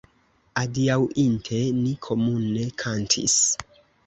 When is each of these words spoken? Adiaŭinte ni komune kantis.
Adiaŭinte 0.61 1.59
ni 1.83 1.93
komune 2.07 2.65
kantis. 2.85 3.39